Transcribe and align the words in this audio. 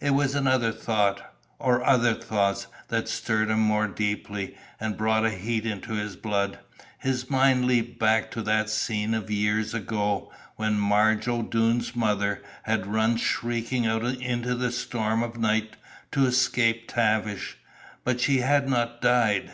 It 0.00 0.10
was 0.10 0.36
another 0.36 0.70
thought 0.70 1.34
or 1.58 1.82
other 1.84 2.14
thoughts 2.14 2.68
that 2.86 3.08
stirred 3.08 3.50
him 3.50 3.58
more 3.58 3.88
deeply, 3.88 4.56
and 4.78 4.96
brought 4.96 5.24
a 5.24 5.30
heat 5.30 5.66
into 5.66 5.94
his 5.94 6.14
blood. 6.14 6.60
His 7.00 7.28
mind 7.28 7.64
leaped 7.64 7.98
back 7.98 8.30
to 8.30 8.42
that 8.42 8.70
scene 8.70 9.12
of 9.12 9.28
years 9.28 9.74
ago, 9.74 10.32
when 10.54 10.78
Marge 10.78 11.26
O'Doone's 11.26 11.96
mother 11.96 12.44
had 12.62 12.86
run 12.86 13.16
shrieking 13.16 13.84
out 13.84 14.04
in 14.04 14.42
the 14.42 14.70
storm 14.70 15.20
of 15.20 15.36
night 15.36 15.74
to 16.12 16.26
escape 16.26 16.86
Tavish. 16.86 17.56
_But 18.06 18.20
she 18.20 18.38
had 18.38 18.68
not 18.68 19.00
died! 19.00 19.50